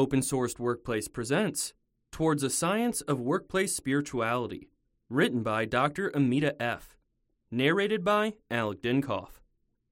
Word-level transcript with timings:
Open 0.00 0.20
Sourced 0.20 0.58
Workplace 0.58 1.08
presents 1.08 1.74
Towards 2.10 2.42
a 2.42 2.48
Science 2.48 3.02
of 3.02 3.20
Workplace 3.20 3.76
Spirituality, 3.76 4.70
written 5.10 5.42
by 5.42 5.66
Dr. 5.66 6.10
Amita 6.14 6.56
F., 6.58 6.96
narrated 7.50 8.02
by 8.02 8.32
Alec 8.50 8.80
Dinkoff. 8.80 9.42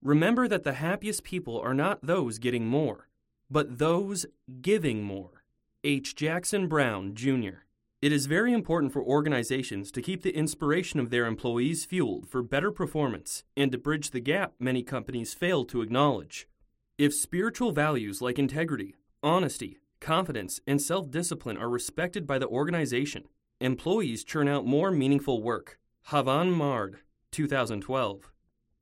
Remember 0.00 0.48
that 0.48 0.64
the 0.64 0.72
happiest 0.72 1.24
people 1.24 1.60
are 1.60 1.74
not 1.74 2.00
those 2.00 2.38
getting 2.38 2.66
more, 2.66 3.10
but 3.50 3.76
those 3.76 4.24
giving 4.62 5.02
more. 5.02 5.44
H. 5.84 6.16
Jackson 6.16 6.68
Brown, 6.68 7.14
Jr. 7.14 7.66
It 8.00 8.10
is 8.10 8.24
very 8.24 8.54
important 8.54 8.94
for 8.94 9.02
organizations 9.02 9.92
to 9.92 10.00
keep 10.00 10.22
the 10.22 10.34
inspiration 10.34 10.98
of 11.00 11.10
their 11.10 11.26
employees 11.26 11.84
fueled 11.84 12.30
for 12.30 12.42
better 12.42 12.72
performance 12.72 13.44
and 13.58 13.70
to 13.72 13.76
bridge 13.76 14.12
the 14.12 14.20
gap 14.20 14.54
many 14.58 14.82
companies 14.82 15.34
fail 15.34 15.66
to 15.66 15.82
acknowledge. 15.82 16.48
If 16.96 17.12
spiritual 17.12 17.72
values 17.72 18.22
like 18.22 18.38
integrity, 18.38 18.96
honesty, 19.22 19.76
confidence, 20.00 20.60
and 20.66 20.80
self 20.80 21.10
discipline 21.10 21.56
are 21.56 21.68
respected 21.68 22.26
by 22.26 22.38
the 22.38 22.48
organization, 22.48 23.24
employees 23.60 24.24
churn 24.24 24.48
out 24.48 24.66
more 24.66 24.90
meaningful 24.90 25.42
work. 25.42 25.78
Havan 26.08 26.52
Mard, 26.52 26.98
2012. 27.32 28.32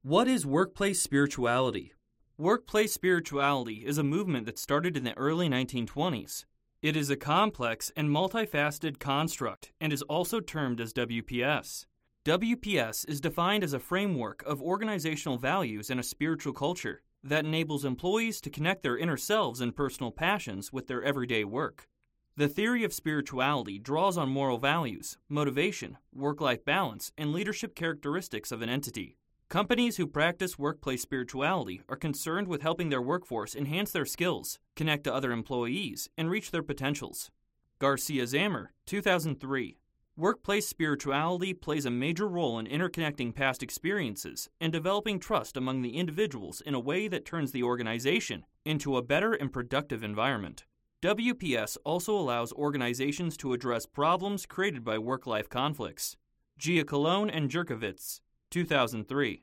What 0.02 0.28
is 0.28 0.46
workplace 0.46 1.00
spirituality? 1.00 1.92
Workplace 2.38 2.92
spirituality 2.92 3.84
is 3.86 3.98
a 3.98 4.04
movement 4.04 4.46
that 4.46 4.58
started 4.58 4.96
in 4.96 5.04
the 5.04 5.16
early 5.16 5.48
1920s. 5.48 6.44
It 6.82 6.94
is 6.94 7.10
a 7.10 7.16
complex 7.16 7.90
and 7.96 8.10
multifaceted 8.10 8.98
construct 8.98 9.72
and 9.80 9.92
is 9.92 10.02
also 10.02 10.40
termed 10.40 10.80
as 10.80 10.92
WPS. 10.92 11.86
WPS 12.24 13.08
is 13.08 13.20
defined 13.20 13.64
as 13.64 13.72
a 13.72 13.80
framework 13.80 14.42
of 14.44 14.60
organizational 14.60 15.38
values 15.38 15.90
and 15.90 15.98
a 15.98 16.04
spiritual 16.04 16.52
culture 16.52 17.02
that 17.28 17.44
enables 17.44 17.84
employees 17.84 18.40
to 18.40 18.50
connect 18.50 18.82
their 18.82 18.96
inner 18.96 19.16
selves 19.16 19.60
and 19.60 19.74
personal 19.74 20.10
passions 20.10 20.72
with 20.72 20.86
their 20.86 21.02
everyday 21.02 21.44
work. 21.44 21.88
The 22.36 22.48
theory 22.48 22.84
of 22.84 22.92
spirituality 22.92 23.78
draws 23.78 24.18
on 24.18 24.28
moral 24.28 24.58
values, 24.58 25.16
motivation, 25.28 25.96
work 26.14 26.40
life 26.40 26.64
balance, 26.64 27.10
and 27.16 27.32
leadership 27.32 27.74
characteristics 27.74 28.52
of 28.52 28.62
an 28.62 28.68
entity. 28.68 29.16
Companies 29.48 29.96
who 29.96 30.06
practice 30.06 30.58
workplace 30.58 31.02
spirituality 31.02 31.80
are 31.88 31.96
concerned 31.96 32.48
with 32.48 32.62
helping 32.62 32.90
their 32.90 33.00
workforce 33.00 33.54
enhance 33.54 33.92
their 33.92 34.04
skills, 34.04 34.58
connect 34.74 35.04
to 35.04 35.14
other 35.14 35.32
employees, 35.32 36.10
and 36.18 36.28
reach 36.28 36.50
their 36.50 36.62
potentials. 36.62 37.30
Garcia 37.78 38.24
Zamor, 38.24 38.68
2003. 38.86 39.78
Workplace 40.18 40.66
spirituality 40.66 41.52
plays 41.52 41.84
a 41.84 41.90
major 41.90 42.26
role 42.26 42.58
in 42.58 42.66
interconnecting 42.66 43.34
past 43.34 43.62
experiences 43.62 44.48
and 44.58 44.72
developing 44.72 45.20
trust 45.20 45.58
among 45.58 45.82
the 45.82 45.98
individuals 45.98 46.62
in 46.62 46.72
a 46.72 46.80
way 46.80 47.06
that 47.06 47.26
turns 47.26 47.52
the 47.52 47.62
organization 47.62 48.46
into 48.64 48.96
a 48.96 49.02
better 49.02 49.34
and 49.34 49.52
productive 49.52 50.02
environment. 50.02 50.64
WPS 51.02 51.76
also 51.84 52.16
allows 52.16 52.50
organizations 52.54 53.36
to 53.36 53.52
address 53.52 53.84
problems 53.84 54.46
created 54.46 54.82
by 54.82 54.96
work 54.96 55.26
life 55.26 55.50
conflicts. 55.50 56.16
Gia 56.56 56.82
Giacalone 56.82 57.30
and 57.30 57.50
Jurkiewicz, 57.50 58.20
2003. 58.50 59.42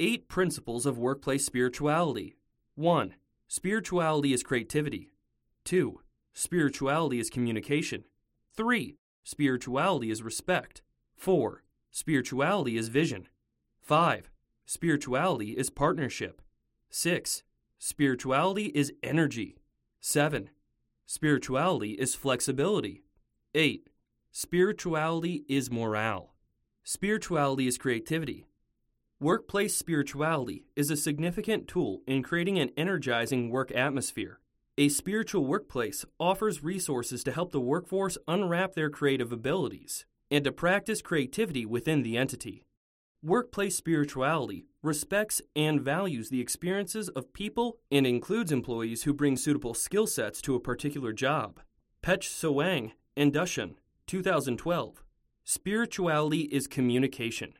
Eight 0.00 0.26
Principles 0.26 0.86
of 0.86 0.98
Workplace 0.98 1.46
Spirituality 1.46 2.34
1. 2.74 3.14
Spirituality 3.46 4.32
is 4.32 4.42
creativity. 4.42 5.12
2. 5.66 6.00
Spirituality 6.34 7.20
is 7.20 7.30
communication. 7.30 8.02
3. 8.56 8.96
Spirituality 9.24 10.10
is 10.10 10.22
respect. 10.22 10.82
4. 11.16 11.62
Spirituality 11.90 12.76
is 12.76 12.88
vision. 12.88 13.28
5. 13.82 14.30
Spirituality 14.66 15.50
is 15.52 15.70
partnership. 15.70 16.42
6. 16.90 17.42
Spirituality 17.78 18.66
is 18.66 18.92
energy. 19.02 19.56
7. 20.00 20.50
Spirituality 21.06 21.92
is 21.92 22.14
flexibility. 22.14 23.02
8. 23.54 23.88
Spirituality 24.32 25.44
is 25.48 25.70
morale. 25.70 26.34
Spirituality 26.84 27.66
is 27.66 27.78
creativity. 27.78 28.46
Workplace 29.20 29.76
spirituality 29.76 30.64
is 30.76 30.90
a 30.90 30.96
significant 30.96 31.68
tool 31.68 32.00
in 32.06 32.22
creating 32.22 32.58
an 32.58 32.70
energizing 32.76 33.50
work 33.50 33.70
atmosphere. 33.72 34.39
A 34.78 34.88
spiritual 34.88 35.44
workplace 35.44 36.04
offers 36.18 36.62
resources 36.62 37.24
to 37.24 37.32
help 37.32 37.52
the 37.52 37.60
workforce 37.60 38.16
unwrap 38.28 38.74
their 38.74 38.88
creative 38.88 39.32
abilities 39.32 40.06
and 40.30 40.44
to 40.44 40.52
practice 40.52 41.02
creativity 41.02 41.66
within 41.66 42.02
the 42.02 42.16
entity. 42.16 42.64
Workplace 43.22 43.76
spirituality 43.76 44.66
respects 44.82 45.42
and 45.54 45.82
values 45.82 46.30
the 46.30 46.40
experiences 46.40 47.08
of 47.10 47.34
people 47.34 47.78
and 47.90 48.06
includes 48.06 48.52
employees 48.52 49.02
who 49.02 49.12
bring 49.12 49.36
suitable 49.36 49.74
skill 49.74 50.06
sets 50.06 50.40
to 50.42 50.54
a 50.54 50.60
particular 50.60 51.12
job. 51.12 51.60
Pech 52.00 52.20
Soang 52.20 52.92
Duchon, 53.18 53.74
2012. 54.06 55.04
Spirituality 55.44 56.42
is 56.42 56.66
communication. 56.66 57.52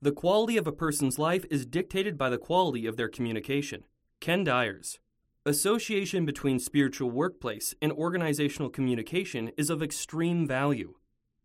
The 0.00 0.12
quality 0.12 0.56
of 0.56 0.66
a 0.66 0.72
person's 0.72 1.18
life 1.18 1.44
is 1.50 1.66
dictated 1.66 2.16
by 2.16 2.30
the 2.30 2.38
quality 2.38 2.86
of 2.86 2.96
their 2.96 3.08
communication. 3.08 3.84
Ken 4.20 4.44
Dyers. 4.44 5.00
Association 5.48 6.26
between 6.26 6.58
spiritual 6.58 7.10
workplace 7.10 7.74
and 7.80 7.90
organizational 7.92 8.68
communication 8.68 9.50
is 9.56 9.70
of 9.70 9.82
extreme 9.82 10.46
value. 10.46 10.96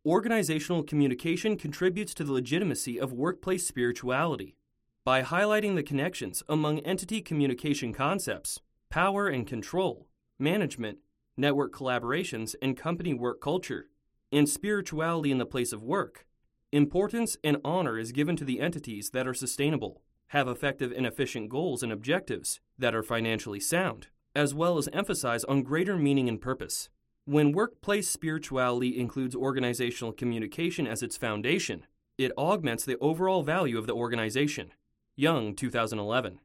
Organizational 0.05 0.83
communication 0.83 1.55
contributes 1.55 2.13
to 2.15 2.25
the 2.25 2.33
legitimacy 2.33 2.99
of 2.99 3.13
workplace 3.13 3.65
spirituality. 3.65 4.57
By 5.05 5.21
highlighting 5.21 5.75
the 5.75 5.83
connections 5.83 6.43
among 6.49 6.79
entity 6.79 7.21
communication 7.21 7.93
concepts, 7.93 8.59
power 8.89 9.29
and 9.29 9.47
control, 9.47 10.09
management, 10.37 10.97
network 11.37 11.71
collaborations, 11.73 12.55
and 12.61 12.75
company 12.75 13.13
work 13.13 13.39
culture, 13.39 13.87
and 14.33 14.49
spirituality 14.49 15.31
in 15.31 15.37
the 15.37 15.45
place 15.45 15.71
of 15.71 15.81
work, 15.81 16.27
importance 16.73 17.37
and 17.41 17.55
honor 17.63 17.97
is 17.97 18.11
given 18.11 18.35
to 18.35 18.43
the 18.43 18.59
entities 18.59 19.11
that 19.11 19.25
are 19.25 19.33
sustainable, 19.33 20.01
have 20.33 20.47
effective 20.47 20.91
and 20.91 21.05
efficient 21.05 21.47
goals 21.47 21.83
and 21.83 21.91
objectives 21.91 22.59
that 22.79 22.95
are 22.95 23.03
financially 23.03 23.59
sound, 23.59 24.07
as 24.35 24.51
well 24.51 24.79
as 24.79 24.89
emphasize 24.91 25.43
on 25.43 25.61
greater 25.61 25.95
meaning 25.95 26.27
and 26.27 26.41
purpose. 26.41 26.89
When 27.25 27.51
workplace 27.51 28.09
spirituality 28.09 28.99
includes 28.99 29.35
organizational 29.35 30.11
communication 30.11 30.87
as 30.87 31.03
its 31.03 31.17
foundation, 31.17 31.85
it 32.17 32.31
augments 32.35 32.83
the 32.83 32.97
overall 32.97 33.43
value 33.43 33.77
of 33.77 33.85
the 33.85 33.93
organization. 33.93 34.71
Young, 35.15 35.55
2011. 35.55 36.39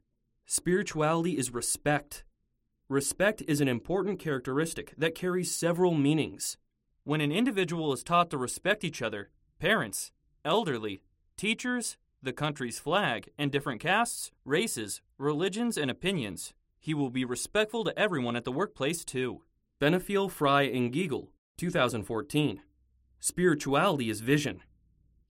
Spirituality 0.45 1.35
is 1.35 1.51
respect. 1.51 2.23
Respect 2.89 3.41
is 3.47 3.59
an 3.59 3.67
important 3.67 4.19
characteristic 4.19 4.93
that 4.99 5.15
carries 5.15 5.55
several 5.55 5.95
meanings. 5.95 6.57
When 7.05 7.21
an 7.21 7.31
individual 7.31 7.91
is 7.91 8.03
taught 8.03 8.29
to 8.29 8.37
respect 8.37 8.83
each 8.83 9.01
other, 9.01 9.31
parents, 9.59 10.11
elderly, 10.45 11.01
teachers, 11.37 11.97
the 12.21 12.33
country's 12.33 12.79
flag, 12.79 13.29
and 13.37 13.51
different 13.51 13.81
castes, 13.81 14.31
races, 14.45 15.01
religions, 15.17 15.77
and 15.77 15.89
opinions, 15.89 16.53
he 16.79 16.93
will 16.93 17.09
be 17.09 17.25
respectful 17.25 17.83
to 17.83 17.97
everyone 17.99 18.35
at 18.35 18.45
the 18.45 18.51
workplace 18.51 19.03
too. 19.03 19.41
Benefiel, 19.79 20.29
Fry, 20.29 20.63
and 20.63 20.93
Geigle, 20.93 21.29
2014. 21.57 22.61
Spirituality 23.19 24.09
is 24.09 24.21
vision. 24.21 24.61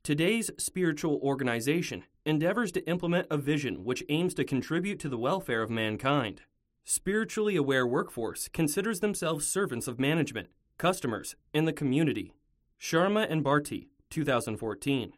Today's 0.03 0.51
spiritual 0.57 1.19
organization 1.23 2.03
endeavors 2.25 2.71
to 2.71 2.87
implement 2.87 3.27
a 3.31 3.37
vision 3.37 3.83
which 3.83 4.03
aims 4.09 4.33
to 4.35 4.43
contribute 4.43 4.99
to 4.99 5.09
the 5.09 5.17
welfare 5.17 5.61
of 5.61 5.69
mankind. 5.69 6.41
Spiritually 6.83 7.55
aware 7.55 7.85
workforce 7.85 8.47
considers 8.47 8.99
themselves 8.99 9.47
servants 9.47 9.87
of 9.87 9.99
management 9.99 10.47
Customers 10.77 11.35
in 11.53 11.65
the 11.65 11.73
Community. 11.73 12.31
Sharma 12.79 13.29
and 13.29 13.43
Bharti, 13.43 13.87
2014. 14.09 15.11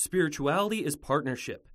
Spirituality 0.00 0.84
is 0.84 0.94
partnership. 0.94 1.66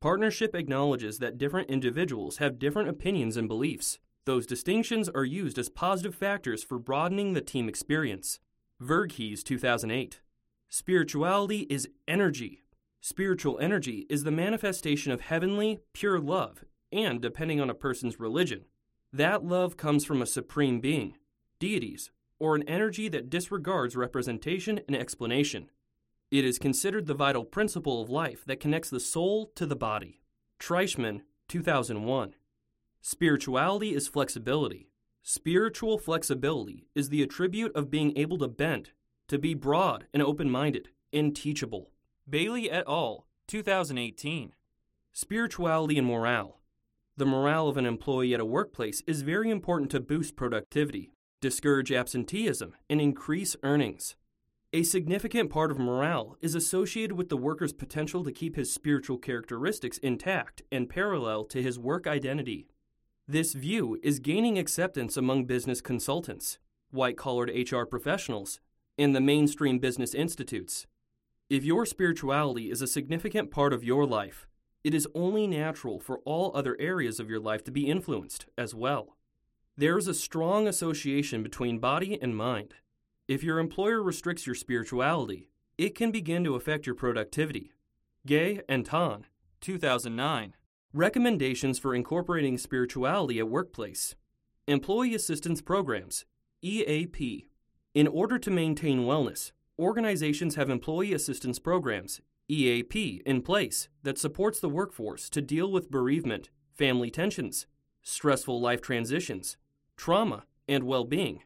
Partnership 0.00 0.52
acknowledges 0.52 1.20
that 1.20 1.38
different 1.38 1.70
individuals 1.70 2.38
have 2.38 2.58
different 2.58 2.88
opinions 2.88 3.36
and 3.36 3.46
beliefs. 3.46 4.00
Those 4.24 4.48
distinctions 4.48 5.08
are 5.08 5.24
used 5.24 5.60
as 5.60 5.68
positive 5.68 6.16
factors 6.16 6.64
for 6.64 6.80
broadening 6.80 7.34
the 7.34 7.40
team 7.40 7.68
experience. 7.68 8.40
Verghese, 8.82 9.44
2008. 9.44 10.20
Spirituality 10.68 11.68
is 11.70 11.88
energy. 12.08 12.64
Spiritual 13.00 13.60
energy 13.60 14.06
is 14.10 14.24
the 14.24 14.32
manifestation 14.32 15.12
of 15.12 15.20
heavenly, 15.20 15.78
pure 15.92 16.18
love, 16.18 16.64
and 16.90 17.22
depending 17.22 17.60
on 17.60 17.70
a 17.70 17.74
person's 17.74 18.18
religion. 18.18 18.64
That 19.12 19.44
love 19.44 19.76
comes 19.76 20.04
from 20.04 20.20
a 20.20 20.26
supreme 20.26 20.80
being, 20.80 21.16
deities, 21.60 22.10
or 22.40 22.56
an 22.56 22.68
energy 22.68 23.08
that 23.10 23.30
disregards 23.30 23.94
representation 23.94 24.80
and 24.88 24.96
explanation. 24.96 25.70
It 26.30 26.44
is 26.44 26.58
considered 26.58 27.06
the 27.06 27.14
vital 27.14 27.44
principle 27.44 28.02
of 28.02 28.10
life 28.10 28.44
that 28.44 28.60
connects 28.60 28.90
the 28.90 29.00
soul 29.00 29.50
to 29.54 29.64
the 29.64 29.74
body. 29.76 30.20
Treichman, 30.60 31.22
2001. 31.48 32.34
Spirituality 33.00 33.94
is 33.94 34.08
flexibility. 34.08 34.90
Spiritual 35.22 35.96
flexibility 35.96 36.86
is 36.94 37.08
the 37.08 37.22
attribute 37.22 37.74
of 37.74 37.90
being 37.90 38.14
able 38.16 38.36
to 38.38 38.48
bend, 38.48 38.90
to 39.28 39.38
be 39.38 39.54
broad 39.54 40.06
and 40.12 40.22
open 40.22 40.50
minded, 40.50 40.90
and 41.14 41.34
teachable. 41.34 41.92
Bailey 42.28 42.70
et 42.70 42.84
al., 42.86 43.26
2018. 43.46 44.52
Spirituality 45.14 45.96
and 45.96 46.06
morale. 46.06 46.60
The 47.16 47.24
morale 47.24 47.68
of 47.68 47.78
an 47.78 47.86
employee 47.86 48.34
at 48.34 48.40
a 48.40 48.44
workplace 48.44 49.02
is 49.06 49.22
very 49.22 49.48
important 49.50 49.90
to 49.92 50.00
boost 50.00 50.36
productivity. 50.36 51.10
discourage 51.40 51.92
absenteeism, 51.92 52.74
and 52.90 53.00
increase 53.00 53.56
earnings. 53.62 54.16
A 54.74 54.82
significant 54.82 55.48
part 55.48 55.70
of 55.70 55.78
morale 55.78 56.36
is 56.42 56.54
associated 56.54 57.16
with 57.16 57.30
the 57.30 57.38
worker's 57.38 57.72
potential 57.72 58.22
to 58.22 58.30
keep 58.30 58.54
his 58.54 58.70
spiritual 58.70 59.16
characteristics 59.16 59.96
intact 59.96 60.60
and 60.70 60.90
parallel 60.90 61.44
to 61.46 61.62
his 61.62 61.78
work 61.78 62.06
identity. 62.06 62.68
This 63.26 63.54
view 63.54 63.98
is 64.02 64.18
gaining 64.18 64.58
acceptance 64.58 65.16
among 65.16 65.46
business 65.46 65.80
consultants, 65.80 66.58
white 66.90 67.16
collared 67.16 67.50
HR 67.50 67.84
professionals, 67.84 68.60
and 68.98 69.16
the 69.16 69.22
mainstream 69.22 69.78
business 69.78 70.12
institutes. 70.12 70.86
If 71.48 71.64
your 71.64 71.86
spirituality 71.86 72.70
is 72.70 72.82
a 72.82 72.86
significant 72.86 73.50
part 73.50 73.72
of 73.72 73.84
your 73.84 74.04
life, 74.04 74.46
it 74.84 74.92
is 74.92 75.08
only 75.14 75.46
natural 75.46 75.98
for 75.98 76.18
all 76.26 76.54
other 76.54 76.76
areas 76.78 77.18
of 77.18 77.30
your 77.30 77.40
life 77.40 77.64
to 77.64 77.70
be 77.70 77.86
influenced 77.86 78.44
as 78.58 78.74
well. 78.74 79.16
There 79.78 79.96
is 79.96 80.08
a 80.08 80.14
strong 80.14 80.68
association 80.68 81.42
between 81.42 81.78
body 81.78 82.18
and 82.20 82.36
mind. 82.36 82.74
If 83.28 83.42
your 83.42 83.58
employer 83.58 84.02
restricts 84.02 84.46
your 84.46 84.54
spirituality, 84.54 85.50
it 85.76 85.94
can 85.94 86.10
begin 86.10 86.44
to 86.44 86.54
affect 86.54 86.86
your 86.86 86.94
productivity. 86.94 87.72
Gay 88.24 88.62
and 88.70 88.86
Tan, 88.86 89.26
2009. 89.60 90.54
Recommendations 90.94 91.78
for 91.78 91.94
incorporating 91.94 92.56
spirituality 92.56 93.38
at 93.38 93.50
workplace. 93.50 94.14
Employee 94.66 95.14
Assistance 95.14 95.60
Programs, 95.60 96.24
EAP. 96.62 97.46
In 97.92 98.06
order 98.08 98.38
to 98.38 98.50
maintain 98.50 99.00
wellness, 99.00 99.52
organizations 99.78 100.54
have 100.54 100.70
employee 100.70 101.12
assistance 101.12 101.58
programs, 101.58 102.22
EAP, 102.48 103.20
in 103.26 103.42
place 103.42 103.90
that 104.04 104.16
supports 104.16 104.58
the 104.58 104.70
workforce 104.70 105.28
to 105.28 105.42
deal 105.42 105.70
with 105.70 105.90
bereavement, 105.90 106.48
family 106.72 107.10
tensions, 107.10 107.66
stressful 108.02 108.58
life 108.58 108.80
transitions, 108.80 109.58
trauma, 109.98 110.44
and 110.66 110.84
well 110.84 111.04
being, 111.04 111.42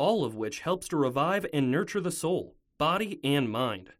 all 0.00 0.24
of 0.24 0.34
which 0.34 0.60
helps 0.60 0.88
to 0.88 0.96
revive 0.96 1.44
and 1.52 1.70
nurture 1.70 2.00
the 2.00 2.10
soul, 2.10 2.56
body, 2.78 3.20
and 3.22 3.50
mind. 3.50 3.90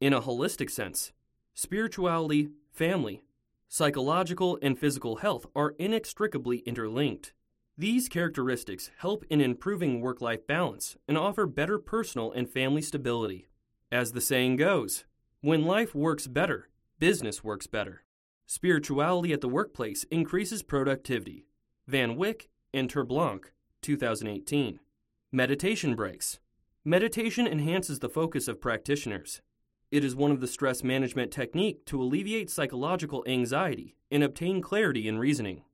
In 0.00 0.14
a 0.14 0.22
holistic 0.22 0.70
sense, 0.70 1.12
spirituality, 1.52 2.48
family, 2.72 3.22
psychological, 3.68 4.58
and 4.62 4.78
physical 4.78 5.16
health 5.16 5.44
are 5.54 5.74
inextricably 5.78 6.60
interlinked. 6.60 7.34
These 7.76 8.08
characteristics 8.08 8.90
help 8.96 9.26
in 9.28 9.42
improving 9.42 10.00
work 10.00 10.22
life 10.22 10.46
balance 10.46 10.96
and 11.06 11.18
offer 11.18 11.44
better 11.44 11.78
personal 11.78 12.32
and 12.32 12.48
family 12.48 12.80
stability. 12.80 13.46
As 13.92 14.12
the 14.12 14.22
saying 14.22 14.56
goes, 14.56 15.04
when 15.42 15.66
life 15.66 15.94
works 15.94 16.26
better, 16.26 16.70
business 16.98 17.44
works 17.44 17.66
better. 17.66 18.04
Spirituality 18.46 19.34
at 19.34 19.42
the 19.42 19.50
workplace 19.50 20.04
increases 20.04 20.62
productivity. 20.62 21.44
Van 21.86 22.16
Wyck 22.16 22.48
and 22.72 22.90
Terblanc, 22.90 23.52
2018. 23.82 24.80
Meditation 25.32 25.96
breaks. 25.96 26.38
Meditation 26.84 27.48
enhances 27.48 27.98
the 27.98 28.08
focus 28.08 28.46
of 28.46 28.60
practitioners. 28.60 29.42
It 29.90 30.04
is 30.04 30.14
one 30.14 30.30
of 30.30 30.40
the 30.40 30.46
stress 30.46 30.84
management 30.84 31.32
technique 31.32 31.84
to 31.86 32.00
alleviate 32.00 32.48
psychological 32.48 33.24
anxiety 33.26 33.96
and 34.08 34.22
obtain 34.22 34.62
clarity 34.62 35.08
in 35.08 35.18
reasoning. 35.18 35.64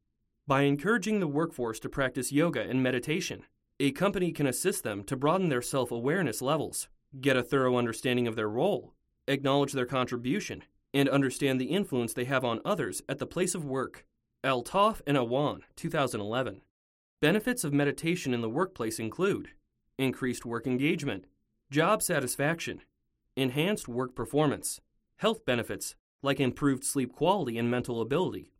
By 0.47 0.63
encouraging 0.63 1.21
the 1.21 1.29
workforce 1.29 1.79
to 1.81 1.91
practice 1.91 2.33
yoga 2.33 2.63
and 2.63 2.83
meditation, 2.83 3.43
a 3.79 3.93
company 3.93 4.33
can 4.33 4.47
assist 4.47 4.85
them 4.85 5.05
to 5.05 5.17
broaden 5.17 5.51
their 5.51 5.61
self 5.61 5.91
awareness 5.93 6.41
levels, 6.41 6.89
get 7.21 7.37
a 7.37 7.43
thorough 7.43 7.77
understanding 7.77 8.27
of 8.27 8.37
their 8.37 8.49
role, 8.49 8.95
acknowledge 9.29 9.73
their 9.73 9.85
contribution, 9.85 10.63
and 10.95 11.11
understand 11.11 11.61
the 11.61 11.67
influence 11.67 12.15
they 12.15 12.25
have 12.25 12.43
on 12.43 12.63
others 12.65 13.03
at 13.07 13.19
the 13.19 13.27
place 13.27 13.55
of 13.55 13.67
work. 13.67 14.07
Altaf 14.43 15.03
and 15.07 15.19
Awan, 15.19 15.61
2011. 15.77 16.63
Benefits 17.23 17.63
of 17.63 17.73
meditation 17.73 18.35
in 18.35 18.41
the 18.41 18.49
workplace 18.51 18.99
include 18.99 19.51
increased 19.97 20.45
work 20.45 20.67
engagement, 20.67 21.27
job 21.71 22.03
satisfaction, 22.03 22.81
enhanced 23.37 23.87
work 23.87 24.17
performance, 24.17 24.81
health 25.19 25.47
benefits 25.47 25.95
like 26.21 26.41
improved 26.41 26.83
sleep 26.83 27.13
quality 27.13 27.57
and 27.59 27.71
mental 27.71 28.01
ability, 28.01 28.51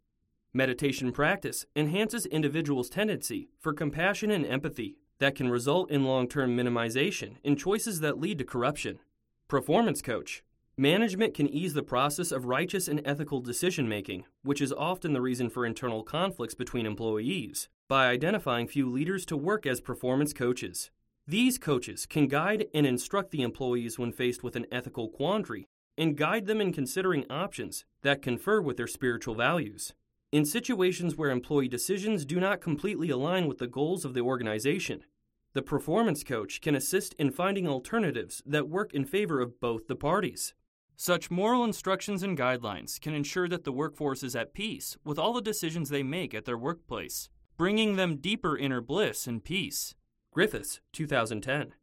Meditation 0.55 1.11
practice 1.11 1.65
enhances 1.75 2.27
individuals' 2.27 2.91
tendency 2.91 3.49
for 3.59 3.73
compassion 3.73 4.31
and 4.31 4.47
empathy 4.47 4.97
that 5.19 5.35
can 5.35 5.49
result 5.49 5.91
in 5.91 6.05
long 6.05 6.29
term 6.29 6.57
minimization 6.57 7.39
in 7.43 7.57
choices 7.57 8.01
that 8.01 8.21
lead 8.21 8.39
to 8.39 8.45
corruption. 8.45 9.01
Performance 9.49 10.03
coach. 10.03 10.45
Management 10.79 11.35
can 11.35 11.49
ease 11.49 11.75
the 11.75 11.83
process 11.83 12.33
of 12.33 12.47
righteous 12.47 12.89
and 12.89 13.03
ethical 13.05 13.43
decision 13.43 13.87
making, 13.87 14.25
which 14.43 14.63
is 14.63 14.73
often 14.73 15.13
the 15.13 15.21
reason 15.21 15.51
for 15.51 15.67
internal 15.67 16.03
conflicts 16.03 16.55
between 16.55 16.87
employees, 16.87 17.69
by 17.89 18.07
identifying 18.07 18.67
few 18.67 18.91
leaders 18.91 19.27
to 19.27 19.37
work 19.37 19.67
as 19.67 19.83
performance 19.83 20.33
coaches. 20.33 20.91
These 21.27 21.59
coaches 21.59 22.07
can 22.07 22.27
guide 22.27 22.69
and 22.73 22.87
instruct 22.87 23.33
the 23.33 23.43
employees 23.43 23.99
when 23.99 24.13
faced 24.13 24.43
with 24.43 24.57
an 24.57 24.65
ethical 24.73 25.11
quandary 25.11 25.67
and 25.99 26.17
guide 26.17 26.47
them 26.47 26.59
in 26.59 26.73
considering 26.73 27.27
options 27.29 27.85
that 28.01 28.23
confer 28.23 28.63
with 28.63 28.79
their 28.79 28.87
spiritual 28.87 29.35
values. 29.35 29.93
In 30.33 30.47
situations 30.47 31.17
where 31.17 31.31
employee 31.31 31.69
decisions 31.69 32.25
do 32.25 32.41
not 32.41 32.63
completely 32.63 33.11
align 33.11 33.47
with 33.47 33.59
the 33.59 33.67
goals 33.67 34.07
of 34.07 34.15
the 34.15 34.23
organization, 34.23 35.05
the 35.53 35.61
performance 35.61 36.25
coach 36.25 36.63
can 36.63 36.75
assist 36.75 37.13
in 37.19 37.31
finding 37.31 37.69
alternatives 37.69 38.43
that 38.47 38.71
work 38.71 38.95
in 38.95 39.05
favor 39.05 39.43
of 39.43 39.61
both 39.61 39.87
the 39.87 39.95
parties. 39.95 40.55
Such 40.97 41.31
moral 41.31 41.65
instructions 41.65 42.23
and 42.23 42.39
guidelines 42.39 43.01
can 43.01 43.15
ensure 43.15 43.49
that 43.49 43.65
the 43.65 43.73
workforce 43.73 44.23
is 44.23 44.37
at 44.37 44.55
peace 44.55 44.97
with 45.05 45.19
all 45.19 45.33
the 45.33 45.41
decisions 45.41 45.89
they 45.89 46.03
make 46.03 46.35
at 46.35 46.45
their 46.45 46.59
workplace, 46.59 47.29
bringing 47.57 47.97
them 47.97 48.17
deeper 48.17 48.57
inner 48.57 48.81
bliss 48.81 49.27
and 49.27 49.43
peace. 49.43 49.95
Griffiths, 50.33 50.81
2010. 50.93 51.75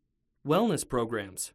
Wellness 0.48 0.88
programs. 0.88 1.54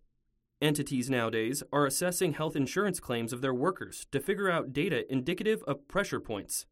Entities 0.60 1.10
nowadays 1.10 1.62
are 1.72 1.86
assessing 1.86 2.34
health 2.34 2.56
insurance 2.56 3.00
claims 3.00 3.32
of 3.32 3.40
their 3.40 3.54
workers 3.54 4.06
to 4.12 4.20
figure 4.20 4.50
out 4.50 4.72
data 4.72 5.10
indicative 5.12 5.62
of 5.64 5.88
pressure 5.88 6.20
points. 6.20 6.66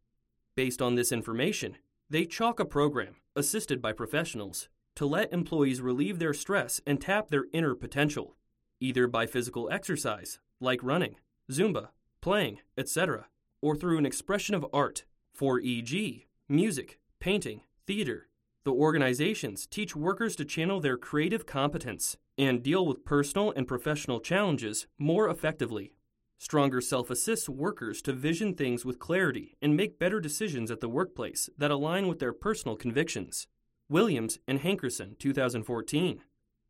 Based 0.54 0.80
on 0.80 0.94
this 0.94 1.12
information, 1.12 1.76
they 2.08 2.24
chalk 2.24 2.60
a 2.60 2.64
program, 2.64 3.16
assisted 3.34 3.80
by 3.80 3.92
professionals, 3.92 4.68
to 4.96 5.06
let 5.06 5.32
employees 5.32 5.80
relieve 5.80 6.18
their 6.18 6.34
stress 6.34 6.80
and 6.86 7.00
tap 7.00 7.28
their 7.28 7.46
inner 7.52 7.74
potential, 7.74 8.36
either 8.78 9.06
by 9.06 9.26
physical 9.26 9.70
exercise, 9.70 10.38
like 10.62 10.82
running, 10.82 11.16
Zumba, 11.50 11.88
playing, 12.20 12.60
etc., 12.78 13.26
or 13.60 13.76
through 13.76 13.98
an 13.98 14.06
expression 14.06 14.54
of 14.54 14.66
art, 14.72 15.04
for 15.34 15.60
e.g., 15.60 16.26
music, 16.48 16.98
painting, 17.20 17.62
theater. 17.86 18.28
The 18.64 18.72
organizations 18.72 19.66
teach 19.66 19.96
workers 19.96 20.36
to 20.36 20.44
channel 20.44 20.80
their 20.80 20.96
creative 20.96 21.46
competence 21.46 22.16
and 22.38 22.62
deal 22.62 22.86
with 22.86 23.04
personal 23.04 23.52
and 23.56 23.66
professional 23.66 24.20
challenges 24.20 24.86
more 24.98 25.28
effectively. 25.28 25.92
Stronger 26.38 26.80
self 26.80 27.10
assists 27.10 27.48
workers 27.48 28.02
to 28.02 28.12
vision 28.12 28.54
things 28.54 28.84
with 28.84 28.98
clarity 28.98 29.56
and 29.62 29.76
make 29.76 29.98
better 29.98 30.20
decisions 30.20 30.70
at 30.70 30.80
the 30.80 30.88
workplace 30.88 31.48
that 31.56 31.70
align 31.70 32.08
with 32.08 32.18
their 32.18 32.32
personal 32.32 32.76
convictions. 32.76 33.46
Williams 33.88 34.38
and 34.48 34.60
Hankerson, 34.60 35.18
2014. 35.18 36.20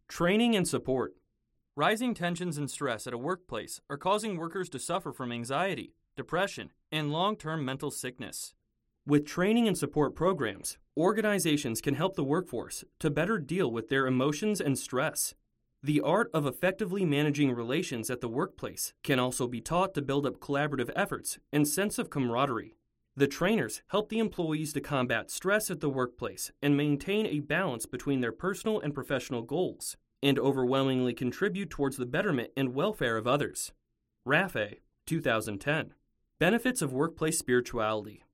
Training 0.09 0.57
and 0.57 0.69
support. 0.69 1.15
Rising 1.75 2.13
tensions 2.13 2.59
and 2.59 2.71
stress 2.71 3.07
at 3.07 3.15
a 3.15 3.19
workplace 3.19 3.81
are 3.89 3.97
causing 3.97 4.37
workers 4.37 4.69
to 4.69 4.79
suffer 4.79 5.11
from 5.11 5.33
anxiety, 5.33 5.95
depression, 6.17 6.71
and 6.91 7.11
long 7.11 7.35
term 7.35 7.65
mental 7.65 7.91
sickness. 7.91 8.53
With 9.07 9.25
training 9.25 9.67
and 9.67 9.79
support 9.79 10.15
programs, 10.15 10.77
organizations 10.99 11.81
can 11.81 11.95
help 11.95 12.15
the 12.15 12.25
workforce 12.25 12.85
to 12.99 13.09
better 13.09 13.39
deal 13.39 13.71
with 13.71 13.89
their 13.89 14.07
emotions 14.07 14.61
and 14.61 14.79
stress. 14.79 15.33
The 15.83 16.03
art 16.03 16.31
of 16.35 16.45
effectively 16.45 17.07
managing 17.07 17.55
relations 17.55 18.11
at 18.11 18.21
the 18.21 18.29
workplace 18.29 18.93
can 19.03 19.19
also 19.19 19.49
be 19.49 19.63
taught 19.63 19.95
to 19.95 20.03
build 20.03 20.27
up 20.27 20.41
collaborative 20.41 20.91
efforts 20.95 21.39
and 21.55 21.67
sense 21.67 21.99
of 21.99 22.11
camaraderie. 22.11 22.77
The 23.17 23.27
trainers 23.27 23.81
help 23.89 24.11
the 24.11 24.19
employees 24.19 24.75
to 24.75 24.83
combat 24.83 25.31
stress 25.31 25.71
at 25.71 25.81
the 25.81 25.89
workplace 25.89 26.53
and 26.61 26.77
maintain 26.77 27.25
a 27.25 27.41
balance 27.41 27.87
between 27.87 28.21
their 28.21 28.31
personal 28.31 28.79
and 28.79 28.95
professional 28.95 29.41
goals, 29.41 29.97
and 30.23 30.39
overwhelmingly 30.39 31.15
contribute 31.15 31.71
towards 31.71 31.97
the 31.97 32.07
betterment 32.07 32.51
and 32.57 32.75
welfare 32.75 33.17
of 33.17 33.27
others. 33.27 33.73
Raffe, 34.27 34.79
2010. 35.07 35.95
Benefits 36.39 36.83
of 36.83 36.93
workplace 36.93 37.39
spirituality. 37.39 38.25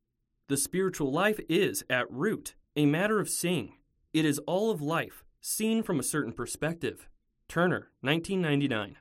The 0.48 0.56
spiritual 0.56 1.12
life 1.12 1.40
is, 1.48 1.84
at 1.90 2.10
root, 2.10 2.54
a 2.76 2.86
matter 2.86 3.20
of 3.20 3.28
seeing. 3.28 3.74
It 4.12 4.24
is 4.24 4.38
all 4.40 4.70
of 4.70 4.80
life, 4.80 5.24
seen 5.40 5.82
from 5.82 5.98
a 6.00 6.04
certain 6.04 6.32
perspective. 6.32 7.08
Turner, 7.48 7.90
1999. 8.00 8.96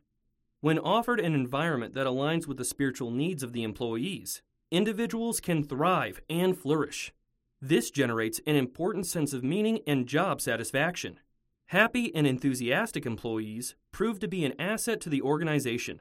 When 0.59 0.79
offered 0.79 1.19
an 1.19 1.35
environment 1.35 1.93
that 1.93 2.07
aligns 2.07 2.47
with 2.47 2.57
the 2.57 2.65
spiritual 2.65 3.11
needs 3.11 3.43
of 3.43 3.53
the 3.53 3.63
employees, 3.63 4.41
individuals 4.71 5.39
can 5.39 5.63
thrive 5.63 6.19
and 6.29 6.57
flourish. 6.57 7.13
This 7.61 7.91
generates 7.91 8.41
an 8.45 8.55
important 8.55 9.05
sense 9.05 9.33
of 9.33 9.43
meaning 9.43 9.79
and 9.87 10.07
job 10.07 10.41
satisfaction. 10.41 11.19
Happy 11.71 12.15
and 12.15 12.25
enthusiastic 12.25 13.05
employees 13.05 13.75
prove 13.91 14.19
to 14.19 14.27
be 14.29 14.45
an 14.45 14.53
asset 14.57 15.01
to 15.01 15.09
the 15.09 15.21
organization. 15.21 15.99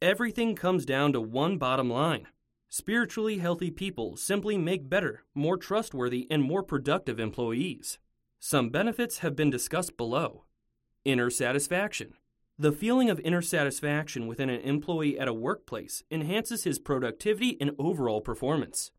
Everything 0.00 0.54
comes 0.54 0.86
down 0.86 1.12
to 1.12 1.20
one 1.20 1.58
bottom 1.58 1.90
line. 1.90 2.28
Spiritually 2.68 3.38
healthy 3.38 3.72
people 3.72 4.16
simply 4.16 4.56
make 4.56 4.88
better, 4.88 5.24
more 5.34 5.56
trustworthy, 5.56 6.28
and 6.30 6.44
more 6.44 6.62
productive 6.62 7.18
employees. 7.18 7.98
Some 8.38 8.70
benefits 8.70 9.18
have 9.18 9.34
been 9.34 9.50
discussed 9.50 9.96
below. 9.96 10.44
Inner 11.04 11.30
satisfaction. 11.30 12.14
The 12.56 12.70
feeling 12.70 13.10
of 13.10 13.18
inner 13.24 13.42
satisfaction 13.42 14.28
within 14.28 14.50
an 14.50 14.60
employee 14.60 15.18
at 15.18 15.26
a 15.26 15.34
workplace 15.34 16.04
enhances 16.12 16.62
his 16.62 16.78
productivity 16.78 17.56
and 17.60 17.72
overall 17.76 18.20
performance. 18.20 18.92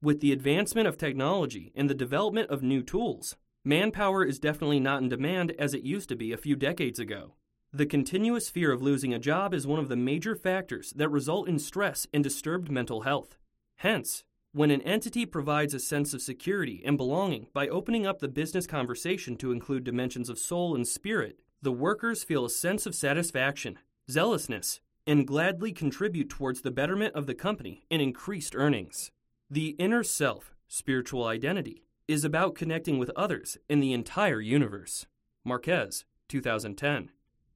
With 0.00 0.20
the 0.20 0.32
advancement 0.32 0.88
of 0.88 0.96
technology 0.96 1.70
and 1.76 1.90
the 1.90 1.94
development 1.94 2.48
of 2.48 2.62
new 2.62 2.82
tools, 2.82 3.36
manpower 3.64 4.24
is 4.24 4.38
definitely 4.38 4.80
not 4.80 5.02
in 5.02 5.08
demand 5.08 5.52
as 5.58 5.74
it 5.74 5.82
used 5.82 6.08
to 6.08 6.16
be 6.16 6.32
a 6.32 6.38
few 6.38 6.56
decades 6.56 6.98
ago. 6.98 7.34
The 7.72 7.86
continuous 7.86 8.48
fear 8.48 8.72
of 8.72 8.82
losing 8.82 9.14
a 9.14 9.18
job 9.18 9.54
is 9.54 9.66
one 9.66 9.78
of 9.78 9.88
the 9.88 9.96
major 9.96 10.34
factors 10.34 10.92
that 10.96 11.08
result 11.08 11.48
in 11.48 11.58
stress 11.58 12.06
and 12.12 12.24
disturbed 12.24 12.70
mental 12.70 13.02
health. 13.02 13.36
Hence, 13.76 14.24
when 14.52 14.72
an 14.72 14.82
entity 14.82 15.24
provides 15.24 15.74
a 15.74 15.78
sense 15.78 16.12
of 16.12 16.20
security 16.20 16.82
and 16.84 16.96
belonging 16.96 17.46
by 17.52 17.68
opening 17.68 18.04
up 18.04 18.18
the 18.18 18.26
business 18.26 18.66
conversation 18.66 19.36
to 19.36 19.52
include 19.52 19.84
dimensions 19.84 20.28
of 20.28 20.40
soul 20.40 20.74
and 20.74 20.88
spirit, 20.88 21.38
the 21.62 21.70
workers 21.70 22.24
feel 22.24 22.44
a 22.44 22.50
sense 22.50 22.86
of 22.86 22.96
satisfaction, 22.96 23.78
zealousness, 24.10 24.80
and 25.06 25.26
gladly 25.26 25.70
contribute 25.70 26.28
towards 26.28 26.62
the 26.62 26.72
betterment 26.72 27.14
of 27.14 27.26
the 27.26 27.34
company 27.34 27.84
and 27.90 28.02
increased 28.02 28.56
earnings. 28.56 29.12
The 29.48 29.76
inner 29.78 30.02
self, 30.02 30.54
spiritual 30.66 31.24
identity, 31.26 31.84
is 32.10 32.24
about 32.24 32.56
connecting 32.56 32.98
with 32.98 33.10
others 33.14 33.56
in 33.68 33.78
the 33.78 33.92
entire 33.92 34.40
universe. 34.40 35.06
Marquez, 35.44 36.04
2010. 36.28 37.10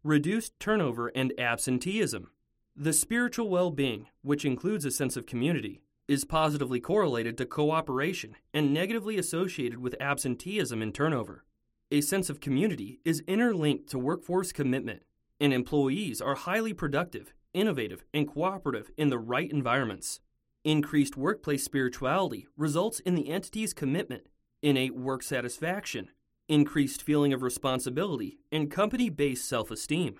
Reduced 0.04 0.52
turnover 0.60 1.08
and 1.08 1.32
absenteeism. 1.36 2.30
The 2.76 2.92
spiritual 2.92 3.48
well 3.48 3.72
being, 3.72 4.06
which 4.22 4.44
includes 4.44 4.84
a 4.84 4.92
sense 4.92 5.16
of 5.16 5.26
community, 5.26 5.80
is 6.06 6.24
positively 6.24 6.78
correlated 6.78 7.36
to 7.38 7.46
cooperation 7.46 8.36
and 8.52 8.72
negatively 8.72 9.18
associated 9.18 9.78
with 9.78 9.96
absenteeism 10.00 10.80
and 10.80 10.94
turnover. 10.94 11.44
A 11.90 12.00
sense 12.00 12.30
of 12.30 12.40
community 12.40 13.00
is 13.04 13.24
interlinked 13.26 13.88
to 13.90 13.98
workforce 13.98 14.52
commitment, 14.52 15.02
and 15.40 15.52
employees 15.52 16.20
are 16.20 16.36
highly 16.36 16.72
productive, 16.72 17.34
innovative, 17.54 18.04
and 18.14 18.28
cooperative 18.28 18.92
in 18.96 19.08
the 19.08 19.18
right 19.18 19.50
environments. 19.50 20.20
Increased 20.62 21.16
workplace 21.16 21.64
spirituality 21.64 22.46
results 22.56 23.00
in 23.00 23.16
the 23.16 23.30
entity's 23.30 23.74
commitment, 23.74 24.28
innate 24.64 24.96
work 24.96 25.22
satisfaction, 25.22 26.08
increased 26.48 27.02
feeling 27.02 27.32
of 27.32 27.42
responsibility, 27.42 28.38
and 28.50 28.70
company 28.70 29.10
based 29.10 29.46
self 29.46 29.70
esteem. 29.70 30.18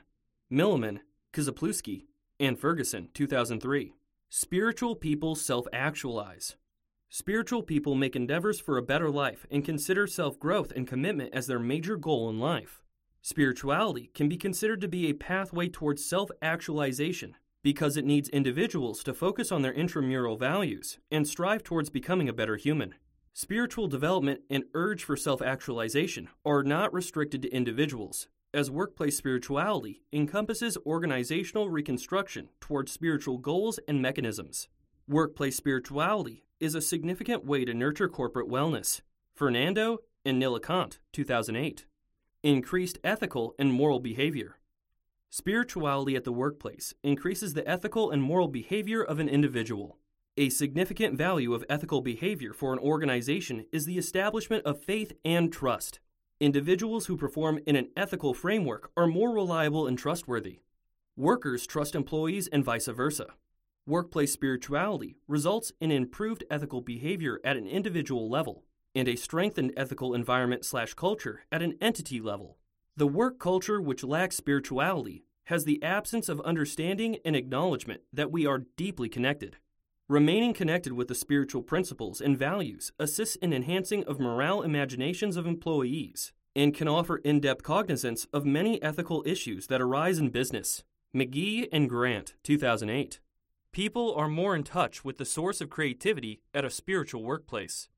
Milliman, 0.52 1.00
Kozlowski, 1.32 2.04
and 2.38 2.58
Ferguson, 2.58 3.08
2003. 3.14 3.94
Spiritual 4.28 4.96
people 4.96 5.34
self 5.34 5.66
actualize. 5.72 6.56
Spiritual 7.08 7.62
people 7.62 7.94
make 7.94 8.14
endeavors 8.14 8.60
for 8.60 8.76
a 8.76 8.82
better 8.82 9.08
life 9.10 9.46
and 9.50 9.64
consider 9.64 10.06
self 10.06 10.38
growth 10.38 10.72
and 10.76 10.86
commitment 10.86 11.32
as 11.32 11.46
their 11.46 11.58
major 11.58 11.96
goal 11.96 12.28
in 12.28 12.38
life. 12.38 12.82
Spirituality 13.22 14.10
can 14.12 14.28
be 14.28 14.36
considered 14.36 14.82
to 14.82 14.88
be 14.88 15.08
a 15.08 15.14
pathway 15.14 15.68
towards 15.68 16.04
self 16.04 16.30
actualization 16.42 17.34
because 17.62 17.96
it 17.96 18.04
needs 18.04 18.28
individuals 18.28 19.02
to 19.02 19.14
focus 19.14 19.50
on 19.50 19.62
their 19.62 19.72
intramural 19.72 20.36
values 20.36 20.98
and 21.10 21.26
strive 21.26 21.62
towards 21.62 21.88
becoming 21.88 22.28
a 22.28 22.34
better 22.34 22.56
human. 22.56 22.94
Spiritual 23.36 23.88
development 23.88 24.42
and 24.48 24.62
urge 24.74 25.02
for 25.02 25.16
self 25.16 25.42
actualization 25.42 26.28
are 26.44 26.62
not 26.62 26.94
restricted 26.94 27.42
to 27.42 27.52
individuals, 27.52 28.28
as 28.54 28.70
workplace 28.70 29.16
spirituality 29.16 30.04
encompasses 30.12 30.78
organizational 30.86 31.68
reconstruction 31.68 32.48
towards 32.60 32.92
spiritual 32.92 33.38
goals 33.38 33.80
and 33.88 34.00
mechanisms. 34.00 34.68
Workplace 35.08 35.56
spirituality 35.56 36.44
is 36.60 36.76
a 36.76 36.80
significant 36.80 37.44
way 37.44 37.64
to 37.64 37.74
nurture 37.74 38.08
corporate 38.08 38.48
wellness. 38.48 39.00
Fernando 39.34 39.98
and 40.24 40.40
Nilakant, 40.40 40.98
2008. 41.12 41.86
Increased 42.44 43.00
ethical 43.02 43.56
and 43.58 43.72
moral 43.72 43.98
behavior. 43.98 44.58
Spirituality 45.28 46.14
at 46.14 46.22
the 46.22 46.30
workplace 46.30 46.94
increases 47.02 47.54
the 47.54 47.68
ethical 47.68 48.12
and 48.12 48.22
moral 48.22 48.46
behavior 48.46 49.02
of 49.02 49.18
an 49.18 49.28
individual. 49.28 49.98
A 50.36 50.48
significant 50.48 51.16
value 51.16 51.54
of 51.54 51.64
ethical 51.68 52.00
behavior 52.00 52.52
for 52.52 52.72
an 52.72 52.80
organization 52.80 53.66
is 53.70 53.86
the 53.86 53.96
establishment 53.96 54.66
of 54.66 54.82
faith 54.82 55.12
and 55.24 55.52
trust. 55.52 56.00
Individuals 56.40 57.06
who 57.06 57.16
perform 57.16 57.60
in 57.68 57.76
an 57.76 57.90
ethical 57.96 58.34
framework 58.34 58.90
are 58.96 59.06
more 59.06 59.32
reliable 59.32 59.86
and 59.86 59.96
trustworthy. 59.96 60.58
Workers 61.16 61.68
trust 61.68 61.94
employees 61.94 62.48
and 62.48 62.64
vice 62.64 62.88
versa. 62.88 63.28
Workplace 63.86 64.32
spirituality 64.32 65.18
results 65.28 65.70
in 65.80 65.92
improved 65.92 66.42
ethical 66.50 66.80
behavior 66.80 67.38
at 67.44 67.56
an 67.56 67.68
individual 67.68 68.28
level 68.28 68.64
and 68.92 69.06
a 69.06 69.14
strengthened 69.14 69.72
ethical 69.76 70.14
environment 70.14 70.64
slash 70.64 70.94
culture 70.94 71.42
at 71.52 71.62
an 71.62 71.78
entity 71.80 72.20
level. 72.20 72.58
The 72.96 73.06
work 73.06 73.38
culture 73.38 73.80
which 73.80 74.02
lacks 74.02 74.36
spirituality 74.36 75.22
has 75.44 75.64
the 75.64 75.80
absence 75.80 76.28
of 76.28 76.40
understanding 76.40 77.18
and 77.24 77.36
acknowledgement 77.36 78.00
that 78.12 78.32
we 78.32 78.46
are 78.46 78.64
deeply 78.76 79.08
connected. 79.08 79.58
Remaining 80.08 80.52
connected 80.52 80.92
with 80.92 81.08
the 81.08 81.14
spiritual 81.14 81.62
principles 81.62 82.20
and 82.20 82.37
values 82.37 82.92
assists 82.99 83.37
in 83.37 83.54
enhancing 83.54 84.04
of 84.04 84.20
morale 84.20 84.61
imaginations 84.61 85.38
of 85.38 85.46
employees 85.46 86.30
and 86.54 86.75
can 86.75 86.87
offer 86.87 87.16
in-depth 87.18 87.62
cognizance 87.62 88.26
of 88.30 88.44
many 88.44 88.82
ethical 88.82 89.23
issues 89.25 89.66
that 89.68 89.80
arise 89.80 90.18
in 90.18 90.28
business. 90.28 90.84
McGee 91.16 91.68
and 91.73 91.88
Grant, 91.88 92.34
2008. 92.42 93.18
People 93.73 94.14
are 94.14 94.28
more 94.28 94.54
in 94.54 94.62
touch 94.62 95.06
with 95.06 95.16
the 95.16 95.25
source 95.25 95.62
of 95.62 95.70
creativity 95.70 96.42
at 96.52 96.66
a 96.66 96.70
spiritual 96.70 97.25
workplace. 97.25 97.88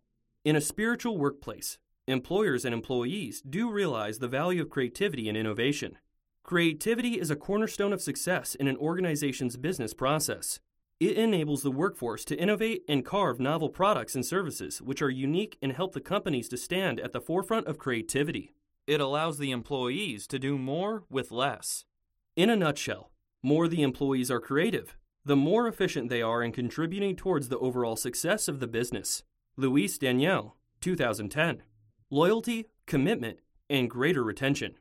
In 0.44 0.54
a 0.54 0.60
spiritual 0.60 1.18
workplace, 1.18 1.76
employers 2.06 2.64
and 2.64 2.72
employees 2.72 3.42
do 3.42 3.68
realize 3.68 4.20
the 4.20 4.28
value 4.28 4.62
of 4.62 4.70
creativity 4.70 5.28
and 5.28 5.36
innovation. 5.36 5.98
Creativity 6.44 7.18
is 7.18 7.32
a 7.32 7.36
cornerstone 7.36 7.92
of 7.92 8.00
success 8.00 8.54
in 8.54 8.68
an 8.68 8.76
organization's 8.76 9.56
business 9.56 9.92
process. 9.92 10.60
It 10.98 11.18
enables 11.18 11.62
the 11.62 11.70
workforce 11.70 12.24
to 12.24 12.40
innovate 12.40 12.82
and 12.88 13.04
carve 13.04 13.38
novel 13.38 13.68
products 13.68 14.14
and 14.14 14.24
services 14.24 14.80
which 14.80 15.02
are 15.02 15.10
unique 15.10 15.58
and 15.60 15.72
help 15.72 15.92
the 15.92 16.00
companies 16.00 16.48
to 16.48 16.56
stand 16.56 17.00
at 17.00 17.12
the 17.12 17.20
forefront 17.20 17.66
of 17.66 17.76
creativity. 17.76 18.54
It 18.86 18.98
allows 18.98 19.36
the 19.36 19.50
employees 19.50 20.26
to 20.28 20.38
do 20.38 20.56
more 20.56 21.04
with 21.10 21.30
less. 21.30 21.84
In 22.34 22.48
a 22.48 22.56
nutshell, 22.56 23.10
more 23.42 23.68
the 23.68 23.82
employees 23.82 24.30
are 24.30 24.40
creative, 24.40 24.96
the 25.22 25.36
more 25.36 25.68
efficient 25.68 26.08
they 26.08 26.22
are 26.22 26.42
in 26.42 26.52
contributing 26.52 27.14
towards 27.14 27.50
the 27.50 27.58
overall 27.58 27.96
success 27.96 28.48
of 28.48 28.60
the 28.60 28.66
business. 28.66 29.22
Luis 29.58 29.98
Daniel, 29.98 30.56
2010. 30.80 31.62
Loyalty, 32.08 32.68
commitment, 32.86 33.40
and 33.68 33.90
greater 33.90 34.24
retention. 34.24 34.76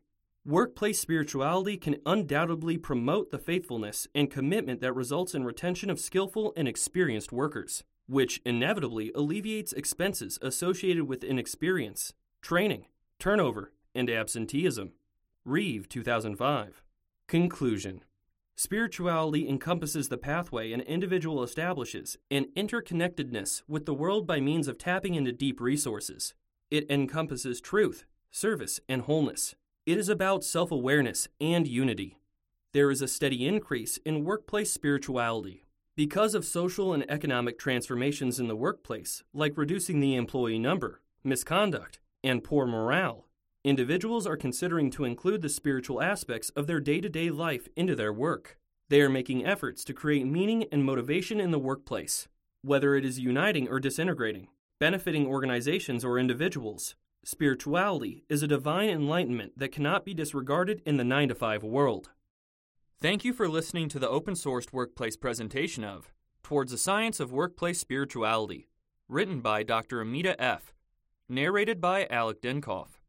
Workplace 0.48 1.00
spirituality 1.00 1.76
can 1.76 1.96
undoubtedly 2.06 2.78
promote 2.78 3.32
the 3.32 3.40
faithfulness 3.40 4.08
and 4.14 4.30
commitment 4.30 4.80
that 4.80 4.94
results 4.94 5.34
in 5.34 5.44
retention 5.44 5.90
of 5.90 6.00
skillful 6.00 6.54
and 6.56 6.68
experienced 6.68 7.32
workers, 7.32 7.84
which 8.06 8.44
inevitably 8.46 9.12
alleviates 9.16 9.74
expenses 9.74 10.38
associated 10.44 11.06
with 11.06 11.24
inexperience, 11.24 12.14
training, 12.44 12.86
turnover, 13.18 13.72
and 13.96 14.08
absenteeism. 14.08 14.92
Reeve, 15.46 15.90
2005. 15.90 16.84
Conclusion 17.28 18.04
Spirituality 18.56 19.50
encompasses 19.50 20.10
the 20.10 20.18
pathway 20.18 20.72
an 20.72 20.82
individual 20.82 21.42
establishes 21.42 22.18
and 22.30 22.46
interconnectedness 22.56 23.64
with 23.68 23.88
the 23.88 23.96
world 23.96 24.28
by 24.28 24.40
means 24.40 24.68
of 24.68 24.78
tapping 24.78 25.16
into 25.16 25.32
deep 25.32 25.60
resources. 25.60 26.36
It 26.70 26.86
encompasses 26.92 27.60
truth, 27.60 28.06
service, 28.30 28.80
and 28.88 29.02
wholeness. 29.02 29.56
It 29.86 30.00
is 30.00 30.10
about 30.10 30.44
self 30.44 30.72
awareness 30.72 31.28
and 31.40 31.68
unity. 31.68 32.18
There 32.74 32.90
is 32.90 33.04
a 33.04 33.08
steady 33.08 33.48
increase 33.48 33.98
in 33.98 34.26
workplace 34.26 34.72
spirituality. 34.72 35.64
Because 35.96 36.34
of 36.34 36.44
social 36.44 36.92
and 36.92 37.06
economic 37.08 37.60
transformations 37.60 38.40
in 38.40 38.48
the 38.48 38.56
workplace, 38.56 39.24
like 39.32 39.56
reducing 39.56 40.00
the 40.00 40.16
employee 40.16 40.58
number, 40.58 41.02
misconduct, 41.24 42.00
and 42.24 42.44
poor 42.44 42.66
morale, 42.66 43.28
individuals 43.64 44.26
are 44.26 44.36
considering 44.36 44.90
to 44.90 45.06
include 45.06 45.44
the 45.44 45.50
spiritual 45.50 46.02
aspects 46.02 46.50
of 46.50 46.66
their 46.66 46.80
day 46.80 47.00
to 47.00 47.08
day 47.08 47.30
life 47.30 47.68
into 47.76 47.96
their 47.96 48.12
work. 48.12 48.58
They 48.90 49.02
are 49.02 49.10
making 49.10 49.46
efforts 49.46 49.84
to 49.84 49.94
create 49.94 50.26
meaning 50.26 50.66
and 50.72 50.84
motivation 50.84 51.40
in 51.40 51.52
the 51.52 51.60
workplace, 51.60 52.28
whether 52.64 52.96
it 52.96 53.06
is 53.06 53.20
uniting 53.20 53.70
or 53.70 53.80
disintegrating, 53.80 54.48
benefiting 54.80 55.28
organizations 55.28 56.04
or 56.04 56.18
individuals. 56.18 56.96
Spirituality 57.28 58.24
is 58.30 58.44
a 58.44 58.48
divine 58.48 58.88
enlightenment 58.88 59.58
that 59.58 59.72
cannot 59.72 60.06
be 60.06 60.14
disregarded 60.14 60.84
in 60.86 60.98
the 60.98 61.04
9 61.04 61.30
to 61.30 61.34
5 61.34 61.64
world. 61.64 62.12
Thank 63.02 63.26
you 63.26 63.34
for 63.34 63.50
listening 63.50 63.90
to 63.90 63.98
the 63.98 64.08
open 64.08 64.36
sourced 64.36 64.72
workplace 64.72 65.18
presentation 65.18 65.84
of 65.84 66.12
Towards 66.44 66.72
the 66.72 66.78
Science 66.78 67.20
of 67.20 67.32
Workplace 67.32 67.80
Spirituality, 67.80 68.70
written 69.10 69.42
by 69.42 69.64
Dr. 69.64 70.02
Amita 70.02 70.40
F., 70.40 70.76
narrated 71.28 71.82
by 71.82 72.06
Alec 72.12 72.44
Denkoff. 72.44 73.00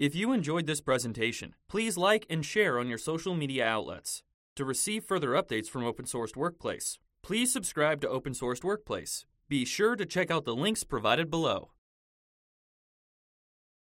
If 0.00 0.16
you 0.16 0.32
enjoyed 0.32 0.66
this 0.66 0.80
presentation, 0.80 1.54
please 1.68 1.96
like 1.96 2.26
and 2.28 2.44
share 2.44 2.80
on 2.80 2.88
your 2.88 2.98
social 2.98 3.36
media 3.36 3.64
outlets. 3.64 4.24
To 4.56 4.64
receive 4.64 5.04
further 5.04 5.30
updates 5.30 5.68
from 5.68 5.84
Open 5.84 6.06
Sourced 6.06 6.34
Workplace, 6.34 6.98
please 7.22 7.52
subscribe 7.52 8.00
to 8.00 8.08
Open 8.08 8.32
Sourced 8.32 8.64
Workplace. 8.64 9.26
Be 9.48 9.64
sure 9.64 9.94
to 9.94 10.04
check 10.04 10.28
out 10.28 10.44
the 10.44 10.56
links 10.56 10.82
provided 10.82 11.30
below. 11.30 11.70